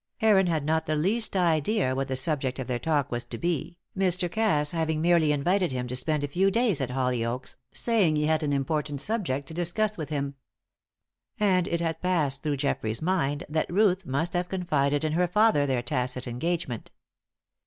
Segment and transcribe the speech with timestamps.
[0.17, 3.77] Heron had not the least idea what the subject of their talk was to be,
[3.95, 4.31] Mr.
[4.31, 8.41] Cass having merely invited him to spend a few days at Hollyoaks, saying he had
[8.41, 10.33] an important subject to discuss with him.
[11.39, 15.67] And it had passed through Geoffrey's mind that Ruth must have confided in her father
[15.67, 16.89] their tacit engagement.